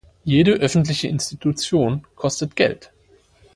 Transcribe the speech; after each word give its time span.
Jede 0.25 0.53
öffentliche 0.53 1.07
Institution 1.07 2.07
kostet 2.15 2.55
Geld. 2.55 2.89